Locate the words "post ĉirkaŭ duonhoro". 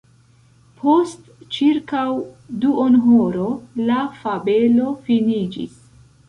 0.77-3.45